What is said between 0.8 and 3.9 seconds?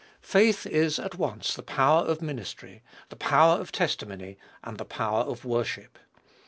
at once, the power of ministry, the power of